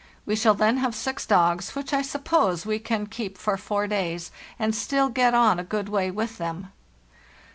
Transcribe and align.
We 0.25 0.35
shall 0.35 0.55
then 0.55 0.77
have 0.77 0.95
six 0.95 1.27
dogs, 1.27 1.75
which, 1.75 1.93
I 1.93 2.01
suppose, 2.01 2.65
we 2.65 2.79
can 2.79 3.05
keep 3.05 3.37
four 3.37 3.85
days, 3.85 4.31
and 4.57 4.73
still 4.73 5.09
get 5.09 5.35
on 5.35 5.59
a 5.59 5.63
good 5.63 5.89
way 5.89 6.09
with 6.09 6.39
them. 6.39 6.71